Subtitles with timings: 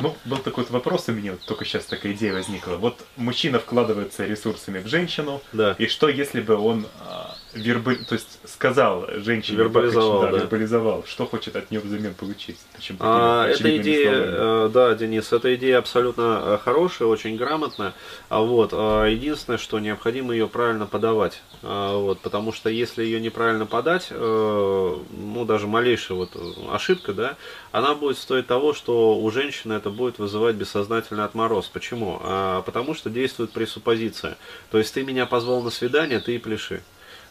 [0.00, 2.74] Ну, был такой вот вопрос у меня, вот только сейчас такая идея возникла.
[2.76, 5.76] Вот мужчина вкладывается ресурсами в женщину, Да.
[5.78, 8.04] и что если бы он а, вербаль...
[8.04, 10.42] то есть сказал женщине, Вербализовал, как- да, да.
[10.44, 12.58] вербализовал, что хочет от нее взамен получить?
[12.74, 14.66] Причем А, эта идея, словами.
[14.66, 17.92] э, да, Денис, эта идея абсолютно э, хорошая, очень грамотная.
[18.28, 21.42] А вот а, единственное, что необходимо ее правильно подавать.
[21.62, 26.38] Вот, потому что если ее неправильно подать, э, ну даже малейшая вот э,
[26.70, 27.36] ошибка, да,
[27.72, 31.66] она будет стоить того, что у женщины это будет вызывать бессознательный отмороз.
[31.68, 32.20] Почему?
[32.22, 34.36] А, потому что действует пресуппозиция.
[34.70, 36.82] То есть ты меня позвал на свидание, ты и пляши.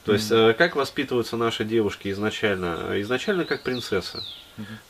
[0.05, 2.99] То есть, э, как воспитываются наши девушки изначально?
[3.01, 4.21] Изначально как принцессы.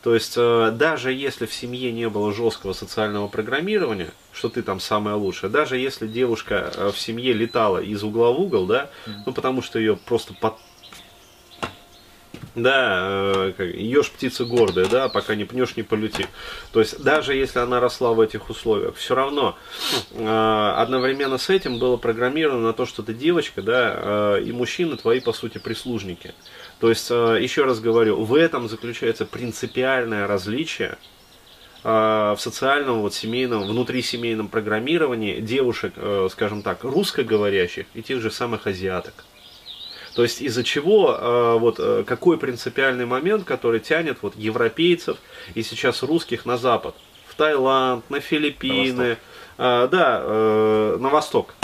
[0.01, 4.79] То есть, э, даже если в семье не было жесткого социального программирования, что ты там
[4.79, 8.89] самая лучшая, даже если девушка э, в семье летала из угла в угол, да,
[9.25, 10.55] ну потому что ее просто под...
[12.55, 16.27] Да, э, ешь птица гордая, да, пока не пнешь, не полети.
[16.71, 19.57] То есть, даже если она росла в этих условиях, все равно
[20.11, 24.97] э, одновременно с этим было программировано на то, что ты девочка, да, э, и мужчины
[24.97, 26.33] твои, по сути, прислужники.
[26.79, 30.97] То есть, еще раз говорю, в этом заключается принципиальное различие
[31.83, 35.93] в социальном, вот, семейном, внутрисемейном программировании девушек,
[36.31, 39.13] скажем так, русскоговорящих и тех же самых азиаток.
[40.15, 45.17] То есть из-за чего, э, вот э, какой принципиальный момент, который тянет вот европейцев
[45.55, 46.95] и сейчас русских на запад,
[47.27, 49.17] в Таиланд, на Филиппины,
[49.57, 51.55] э, да, э, на восток.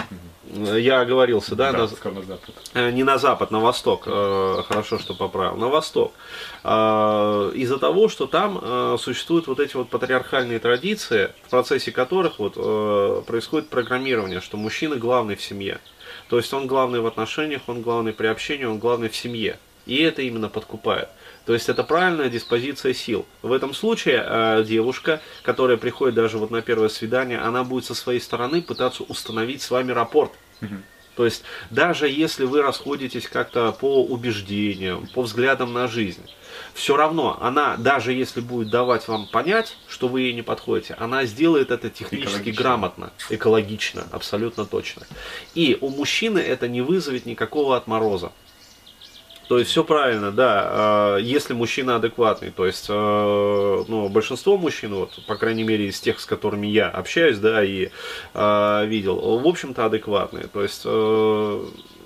[0.52, 2.56] Я оговорился, да, Да, на- сказал на запад.
[2.74, 4.04] Э, не на запад, на восток.
[4.08, 5.56] Э, Хорошо, что поправил.
[5.58, 6.12] На восток.
[6.64, 12.56] Э, Из-за того, что там существуют вот эти вот патриархальные традиции, в процессе которых вот
[13.26, 15.80] происходит программирование, что мужчина главный в семье.
[16.30, 19.60] То есть он главный в отношениях, он главный при общении, он главный в семье.
[19.90, 21.10] И это именно подкупает.
[21.48, 23.26] То есть это правильная диспозиция сил.
[23.42, 27.96] В этом случае э, девушка, которая приходит даже вот на первое свидание, она будет со
[27.96, 30.32] своей стороны пытаться установить с вами рапорт.
[31.16, 36.22] То есть даже если вы расходитесь как-то по убеждениям, по взглядам на жизнь,
[36.76, 41.26] все равно она, даже если будет давать вам понять, что вы ей не подходите, она
[41.26, 42.64] сделает это технически Экологично.
[42.64, 45.02] грамотно, экологично, абсолютно точно.
[45.56, 48.32] И у мужчины это не вызовет никакого отмороза.
[49.50, 54.94] То есть все правильно, да, э, если мужчина адекватный, то есть, э, ну, большинство мужчин,
[54.94, 57.90] вот, по крайней мере, из тех, с которыми я общаюсь, да, и
[58.36, 60.46] э, видел, в общем-то, адекватные.
[60.46, 60.86] То есть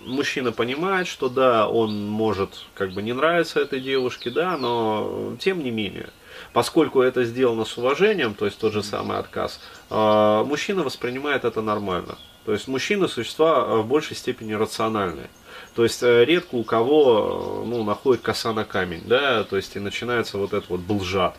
[0.05, 5.61] мужчина понимает, что да, он может как бы не нравиться этой девушке, да, но тем
[5.65, 6.11] не менее.
[6.53, 12.17] Поскольку это сделано с уважением, то есть тот же самый отказ, мужчина воспринимает это нормально.
[12.45, 15.29] То есть мужчины существа в большей степени рациональные.
[15.75, 19.75] То есть э, редко у кого э, ну, находит коса на камень, да, то есть
[19.75, 21.35] и начинается вот этот вот булжат.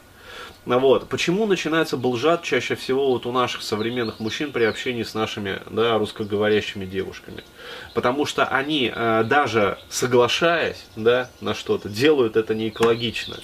[0.66, 1.08] Ну вот.
[1.08, 5.98] Почему начинается булжат чаще всего вот у наших современных мужчин при общении с нашими да,
[5.98, 7.44] русскоговорящими девушками?
[7.92, 13.36] Потому что они, э, даже соглашаясь да, на что-то, делают это не экологично.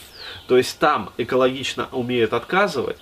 [0.49, 2.97] То есть там экологично умеют отказывать,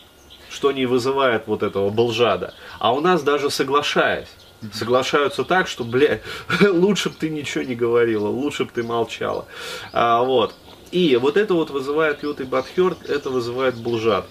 [0.50, 2.54] что не вызывает вот этого булжада.
[2.80, 4.28] А у нас даже соглашаясь,
[4.72, 6.20] соглашаются так, что, бля,
[6.60, 9.46] лучше бы ты ничего не говорила, лучше бы ты молчала.
[9.92, 10.54] А, вот.
[10.90, 14.26] И вот это вот вызывает лютый бадхерт, это вызывает булжат.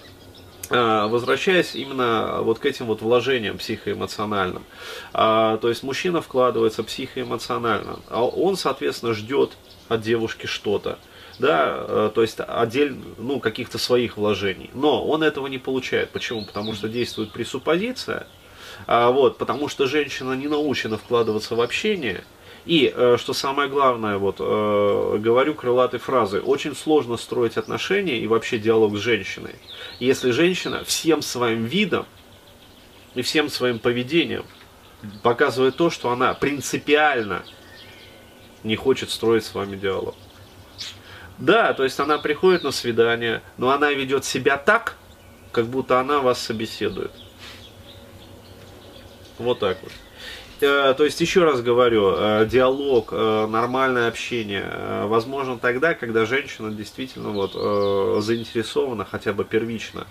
[0.70, 4.64] А, Возвращаясь именно вот к этим вот вложениям психоэмоциональным.
[5.12, 9.52] А, То есть мужчина вкладывается психоэмоционально, а он, соответственно, ждет
[9.88, 10.98] от девушки что-то
[11.38, 14.70] да, э, то есть отдельно, ну, каких-то своих вложений.
[14.74, 16.10] Но он этого не получает.
[16.10, 16.44] Почему?
[16.44, 18.26] Потому что действует пресуппозиция,
[18.86, 22.24] а, вот, потому что женщина не научена вкладываться в общение.
[22.66, 28.26] И, э, что самое главное, вот, э, говорю крылатой фразой, очень сложно строить отношения и
[28.26, 29.54] вообще диалог с женщиной,
[30.00, 32.04] если женщина всем своим видом
[33.14, 34.44] и всем своим поведением
[35.22, 37.42] показывает то, что она принципиально
[38.64, 40.14] не хочет строить с вами диалог.
[41.38, 44.96] Да, то есть она приходит на свидание, но она ведет себя так,
[45.52, 47.12] как будто она вас собеседует.
[49.38, 49.92] Вот так вот.
[50.60, 56.72] Э, То есть, еще раз говорю, э, диалог, э, нормальное общение возможно тогда, когда женщина
[56.72, 57.52] действительно вот,
[58.24, 60.06] заинтересована хотя бы первично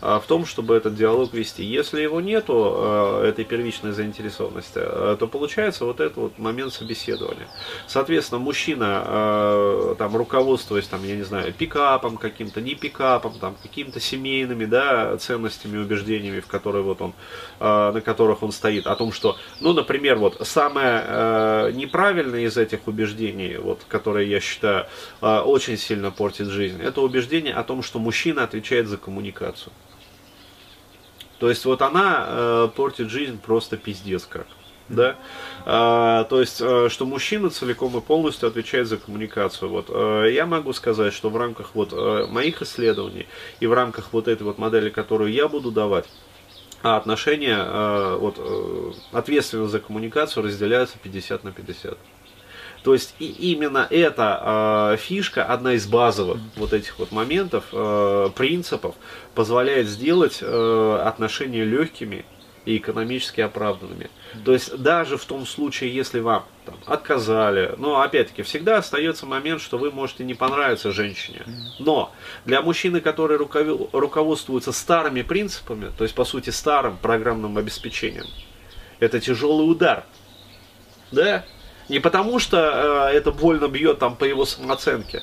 [0.00, 1.64] в том, чтобы этот диалог вести.
[1.64, 7.48] Если его нету, э, этой первичной заинтересованности, э, то получается вот этот вот момент собеседования.
[7.86, 14.64] Соответственно, мужчина, там, руководствуясь, там, я не знаю, пикапом каким-то, не пикапом, там, какими-то семейными,
[14.66, 17.14] да, ценностями, убеждениями, в которые вот он,
[17.60, 23.56] на которых он стоит, о том, что, ну, например, вот самое неправильное из этих убеждений,
[23.56, 24.86] вот, которые я считаю
[25.20, 29.72] очень сильно портит жизнь, это убеждение о том, что мужчина отвечает за коммуникацию.
[31.38, 34.46] То есть вот она э, портит жизнь просто пиздец как.
[34.88, 35.16] Да?
[35.64, 39.68] А, то есть, э, что мужчина целиком и полностью отвечает за коммуникацию.
[39.68, 43.26] Вот, э, я могу сказать, что в рамках вот, э, моих исследований
[43.58, 46.06] и в рамках вот этой вот модели, которую я буду давать,
[46.82, 48.38] а отношения, вот,
[49.10, 51.98] ответственность за коммуникацию разделяются 50 на 50.
[52.86, 58.30] То есть и именно эта э, фишка, одна из базовых вот этих вот моментов, э,
[58.36, 58.94] принципов,
[59.34, 62.24] позволяет сделать э, отношения легкими
[62.64, 64.08] и экономически оправданными.
[64.44, 69.62] То есть даже в том случае, если вам там, отказали, но опять-таки всегда остается момент,
[69.62, 71.42] что вы можете не понравиться женщине.
[71.80, 72.12] Но
[72.44, 78.26] для мужчины, который руководствуется старыми принципами, то есть по сути старым программным обеспечением,
[79.00, 80.04] это тяжелый удар.
[81.10, 81.44] Да?
[81.88, 85.22] Не потому что э, это больно бьет там по его самооценке.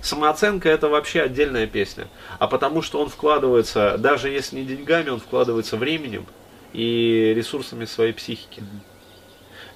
[0.00, 2.08] Самооценка это вообще отдельная песня.
[2.38, 6.26] А потому что он вкладывается, даже если не деньгами, он вкладывается временем,
[6.72, 8.62] и ресурсами своей психики.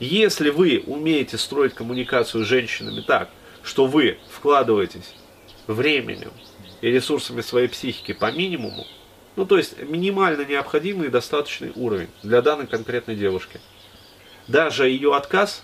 [0.01, 3.31] Если вы умеете строить коммуникацию с женщинами так,
[3.63, 5.15] что вы вкладываетесь
[5.67, 6.33] временем
[6.81, 8.87] и ресурсами своей психики по минимуму,
[9.37, 13.61] ну то есть минимально необходимый и достаточный уровень для данной конкретной девушки,
[14.49, 15.63] даже ее отказ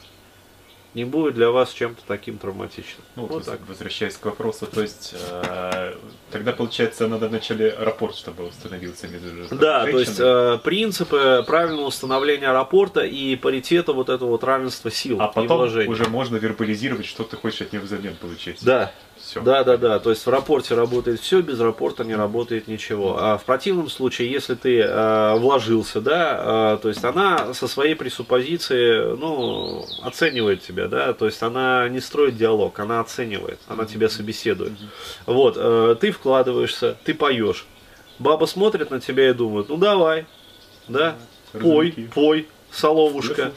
[0.94, 3.04] не будет для вас чем-то таким травматичным.
[3.16, 3.60] Ну, вот, так.
[3.68, 5.94] Возвращаясь к вопросу, то есть э,
[6.30, 9.92] тогда получается надо вначале рапорт, чтобы установился между Да, женщиной.
[9.92, 15.20] то есть э, принципы правильного установления рапорта и паритета вот этого вот равенства сил.
[15.20, 18.58] А потом уже можно вербализировать, что ты хочешь от нее взамен получить.
[18.62, 18.92] Да,
[19.30, 19.40] все.
[19.40, 19.98] Да, да, да.
[19.98, 23.16] То есть в рапорте работает все, без рапорта не работает ничего.
[23.18, 27.94] А в противном случае, если ты э, вложился, да, э, то есть она со своей
[27.94, 34.08] пресуппозиции, ну, оценивает тебя, да, то есть она не строит диалог, она оценивает, она тебя
[34.08, 34.72] собеседует.
[35.26, 37.66] Вот, э, ты вкладываешься, ты поешь.
[38.18, 40.26] Баба смотрит на тебя и думает, ну давай,
[40.88, 41.16] да,
[41.52, 43.52] пой, пой, соловушка.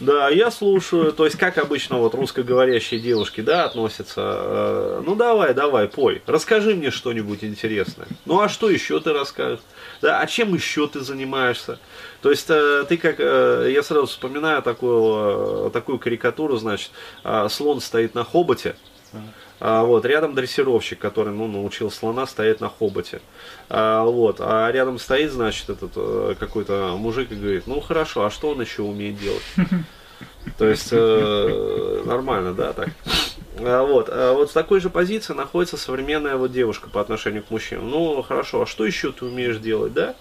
[0.00, 1.12] Да, я слушаю.
[1.12, 4.20] То есть, как обычно вот русскоговорящие девушки, да, относятся.
[4.20, 6.22] Э, ну давай, давай, пой.
[6.26, 8.06] Расскажи мне что-нибудь интересное.
[8.24, 9.60] Ну а что еще ты расскажешь?
[10.00, 11.80] Да, а чем еще ты занимаешься?
[12.22, 16.90] То есть э, ты как, э, я сразу вспоминаю такую, такую карикатуру, значит,
[17.48, 18.76] слон стоит на хоботе,
[19.60, 23.20] а, вот, рядом дрессировщик, который ну, научил слона стоять на хоботе.
[23.68, 28.30] А, вот, а рядом стоит, значит, этот э, какой-то мужик и говорит, ну хорошо, а
[28.30, 29.42] что он еще умеет делать?
[30.58, 32.88] То есть э, нормально, да, так.
[33.58, 37.50] А, вот, а вот с такой же позиции находится современная вот девушка по отношению к
[37.50, 37.90] мужчинам.
[37.90, 40.14] Ну хорошо, а что еще ты умеешь делать, да?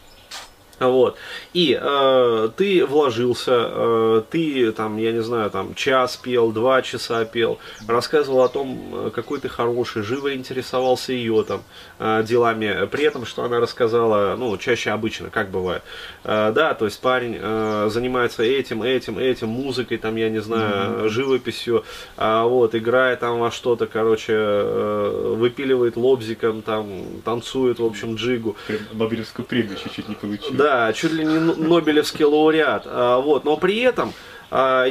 [0.80, 1.18] Вот.
[1.54, 7.26] И э, ты вложился, э, ты там, я не знаю, там час пел, два часа
[7.26, 7.58] пел,
[7.88, 11.64] рассказывал о том, э, какой ты хороший, живо интересовался ее там
[11.98, 15.82] э, делами, при этом, что она рассказала, ну, чаще обычно, как бывает.
[16.24, 21.06] Э, да, то есть парень э, занимается этим, этим, этим, музыкой, там, я не знаю,
[21.06, 21.10] mm-hmm.
[21.10, 21.86] живописью,
[22.18, 28.56] э, вот, играет там во что-то, короче, э, выпиливает лобзиком, там, танцует, в общем, джигу.
[28.94, 30.54] Нобелевскую премию чуть-чуть не получил.
[30.54, 32.84] Да, да, чуть ли не Нобелевский лауреат.
[32.86, 34.14] А, вот, но при этом
[34.52, 34.86] а,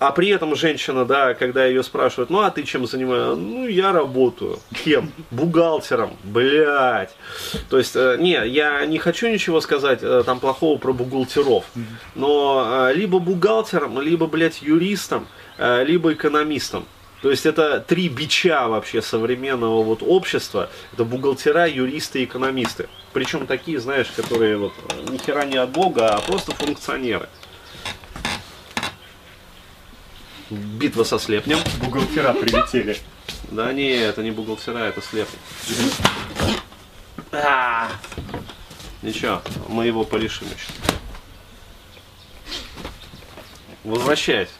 [0.00, 3.36] а при этом женщина, да, когда ее спрашивают, ну а ты чем занимаешься?
[3.36, 4.58] Ну, я работаю.
[4.84, 5.12] Кем?
[5.30, 6.16] Бухгалтером.
[6.24, 7.10] Блять.
[7.68, 11.64] То есть, э, не, я не хочу ничего сказать э, там плохого про бухгалтеров.
[12.14, 15.28] Но э, либо бухгалтером, либо, блядь, юристом,
[15.58, 16.86] либо экономистом.
[17.22, 20.70] То есть это три бича вообще современного вот общества.
[20.92, 22.88] Это бухгалтера, юристы и экономисты.
[23.12, 24.72] Причем такие, знаешь, которые вот
[25.10, 27.28] ни хера не от Бога, а просто функционеры.
[30.48, 31.58] Битва со слепнем.
[31.80, 32.96] Бухгалтера прилетели.
[33.50, 35.38] Да не, это не бухгалтера, это слепни.
[37.32, 37.88] А!
[39.02, 40.90] Ничего, мы его порешим еще
[43.84, 44.50] возвращаясь.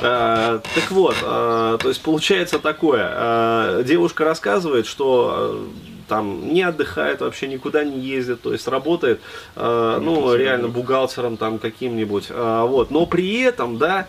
[0.00, 3.08] А, так вот, а, то есть получается такое.
[3.10, 5.66] А, девушка рассказывает, что
[6.08, 9.22] там не отдыхает, вообще никуда не ездит, то есть работает,
[9.56, 14.06] ну, реально бухгалтером там каким-нибудь, вот, но при этом, да,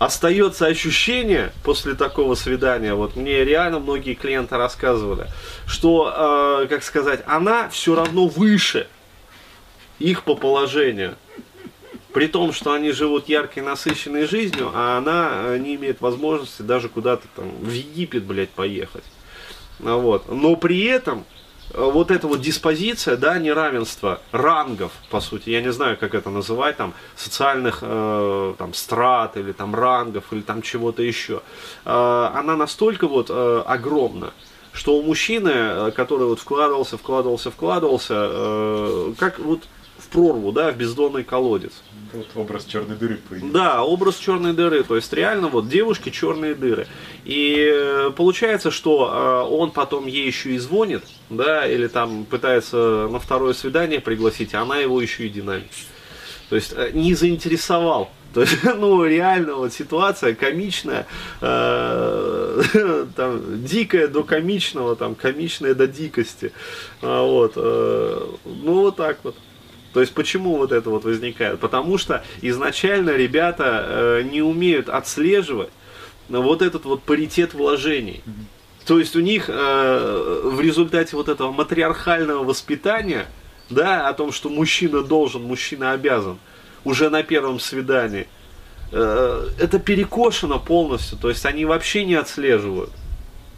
[0.00, 5.28] остается ощущение после такого свидания, вот мне реально многие клиенты рассказывали,
[5.68, 8.88] что, как сказать, она все равно выше
[10.00, 11.14] их по положению.
[12.16, 16.88] При том, что они живут яркой, насыщенной жизнью, а она э, не имеет возможности даже
[16.88, 19.04] куда-то там в Египет, блядь, поехать.
[19.84, 20.32] А вот.
[20.32, 21.26] Но при этом
[21.74, 26.30] э, вот эта вот диспозиция, да, неравенство рангов, по сути, я не знаю, как это
[26.30, 31.42] называть, там, социальных, э, там, страт, или там рангов, или там чего-то еще,
[31.84, 34.32] э, она настолько вот э, огромна,
[34.72, 39.64] что у мужчины, э, который вот вкладывался, вкладывался, вкладывался, э, как вот
[40.16, 41.72] прорву, да, в бездонный колодец.
[42.12, 43.18] Вот образ черной дыры.
[43.28, 43.52] Появился.
[43.52, 46.86] Да, образ черной дыры, то есть реально вот девушки черные дыры.
[47.24, 53.18] И э, получается, что он потом ей еще и звонит, да, или там пытается на
[53.18, 55.70] второе свидание пригласить, а она его еще и динамит.
[56.48, 61.06] То есть не заинтересовал то есть, ну, реально вот ситуация комичная,
[61.40, 66.52] э, там, дикая до комичного, там, комичная до дикости.
[67.00, 69.36] А, вот, э, ну, вот так вот.
[69.96, 71.58] То есть почему вот это вот возникает?
[71.58, 75.70] Потому что изначально ребята э, не умеют отслеживать
[76.28, 78.22] вот этот вот паритет вложений.
[78.84, 83.24] То есть у них э, в результате вот этого матриархального воспитания,
[83.70, 86.36] да, о том, что мужчина должен, мужчина обязан,
[86.84, 88.28] уже на первом свидании,
[88.92, 92.90] э, это перекошено полностью, то есть они вообще не отслеживают.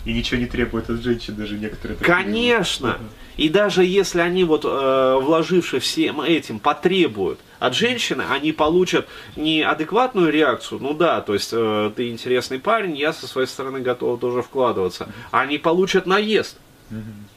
[0.09, 1.99] И ничего не требуют от женщин даже некоторые.
[1.99, 2.99] Конечно.
[3.37, 10.33] И даже если они вот э, вложившись всем этим потребуют от женщины, они получат неадекватную
[10.33, 10.81] реакцию.
[10.81, 15.13] Ну да, то есть э, ты интересный парень, я со своей стороны готов тоже вкладываться.
[15.31, 16.57] Они получат наезд.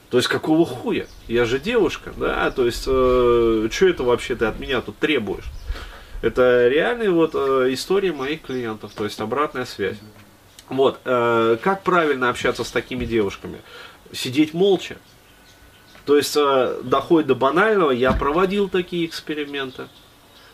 [0.10, 1.08] То есть какого хуя?
[1.28, 5.52] Я же девушка, да, то есть э, что это вообще ты от меня тут требуешь?
[6.22, 9.98] Это реальные вот э, истории моих клиентов, то есть обратная связь.
[10.72, 13.60] Вот, э, как правильно общаться с такими девушками?
[14.14, 14.96] Сидеть молча.
[16.06, 19.90] То есть э, доходит до банального, я проводил такие эксперименты.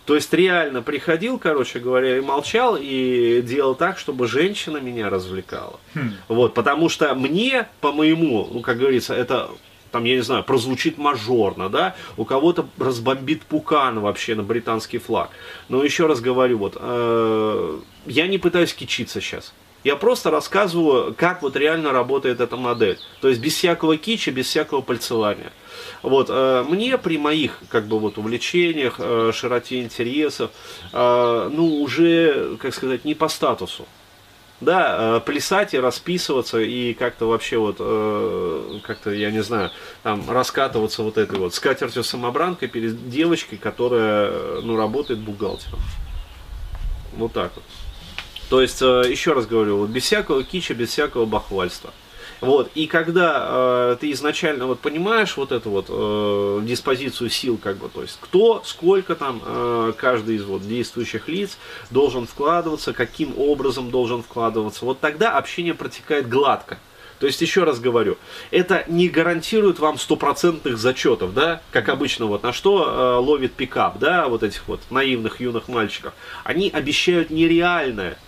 [0.06, 5.80] То есть реально приходил, короче говоря, и молчал, и делал так, чтобы женщина меня развлекала.
[5.94, 6.14] Хм.
[6.30, 9.52] Вот, потому что мне, по моему, ну, как говорится, это
[9.92, 15.30] там, я не знаю, прозвучит мажорно, да, у кого-то разбомбит пукан вообще на британский флаг.
[15.70, 19.54] Но еще раз говорю, вот, э, я не пытаюсь кичиться сейчас.
[19.88, 23.00] Я просто рассказываю, как вот реально работает эта модель.
[23.22, 25.54] То есть без всякого кича, без всякого пальцевания.
[26.02, 30.52] Вот, э, мне при моих, как бы, вот, увлечениях, э, широте интересов,
[30.92, 33.86] э, ну, уже, как сказать, не по статусу
[34.60, 37.78] да, плясать и расписываться и как-то вообще вот,
[38.82, 39.70] как-то, я не знаю,
[40.04, 45.80] там раскатываться вот этой вот скатертью самобранкой перед девочкой, которая, ну, работает бухгалтером.
[47.16, 47.64] Вот так вот.
[48.50, 51.92] То есть, еще раз говорю, вот без всякого кича, без всякого бахвальства.
[52.40, 57.78] Вот, и когда э, ты изначально вот понимаешь вот эту вот э, диспозицию сил, как
[57.78, 61.58] бы, то есть кто, сколько там э, каждый из вот действующих лиц
[61.90, 66.78] должен вкладываться, каким образом должен вкладываться, вот тогда общение протекает гладко.
[67.20, 68.18] То есть, еще раз говорю,
[68.52, 73.98] это не гарантирует вам стопроцентных зачетов, да, как обычно, вот на что э, ловит пикап,
[73.98, 76.14] да, вот этих вот наивных юных мальчиков.
[76.44, 78.20] Они обещают нереальное,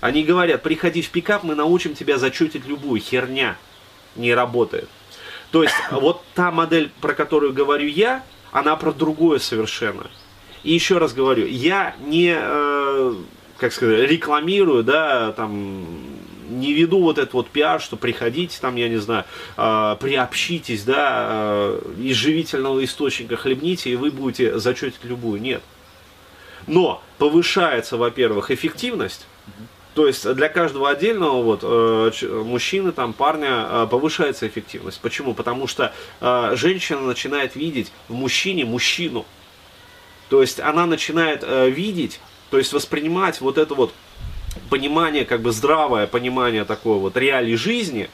[0.00, 3.56] они говорят, приходи в пикап, мы научим тебя зачутить любую херня.
[4.14, 4.88] Не работает.
[5.50, 8.22] То есть, вот та модель, про которую говорю я,
[8.52, 10.06] она про другое совершенно.
[10.62, 13.14] И еще раз говорю, я не, э,
[13.58, 15.86] как сказать, рекламирую, да, там,
[16.48, 19.24] не веду вот этот вот пиар, что приходите там, я не знаю,
[19.56, 25.40] э, приобщитесь, да, э, из живительного источника хлебните, и вы будете зачетить любую.
[25.40, 25.62] Нет.
[26.66, 29.26] Но повышается, во-первых, эффективность,
[29.96, 32.10] то есть для каждого отдельного вот, э,
[32.44, 35.00] мужчины, там, парня э, повышается эффективность.
[35.00, 35.32] Почему?
[35.32, 39.24] Потому что э, женщина начинает видеть в мужчине мужчину.
[40.28, 43.94] То есть она начинает видеть, то есть воспринимать вот это вот
[44.68, 48.10] понимание, как бы здравое понимание такое вот реалий жизни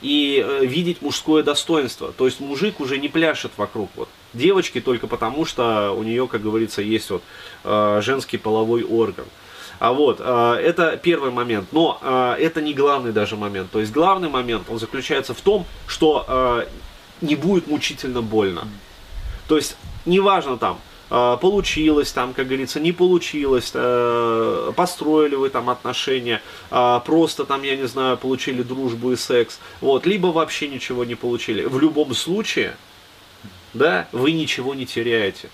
[0.00, 2.12] и видеть мужское достоинство.
[2.12, 6.42] То есть мужик уже не пляшет вокруг вот девочки только потому, что у нее, как
[6.42, 7.22] говорится, есть вот
[8.02, 9.26] женский половой орган.
[9.80, 13.70] А вот, э, это первый момент, но э, это не главный даже момент.
[13.70, 16.66] То есть главный момент, он заключается в том, что э,
[17.22, 18.68] не будет мучительно больно.
[19.48, 23.72] То есть, неважно там, получилось там, как говорится, не получилось,
[24.76, 30.28] построили вы там отношения, просто там, я не знаю, получили дружбу и секс, вот, либо
[30.28, 31.64] вообще ничего не получили.
[31.64, 32.76] В любом случае,
[33.74, 35.48] да, вы ничего не теряете.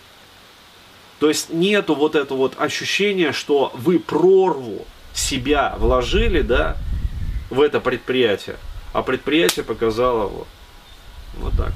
[1.18, 6.76] То есть нету вот этого вот ощущения, что вы прорву себя вложили, да,
[7.50, 8.56] в это предприятие,
[8.92, 10.48] а предприятие показало вот,
[11.38, 11.72] вот так.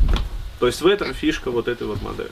[0.58, 2.30] То есть в этом фишка вот этой вот модели.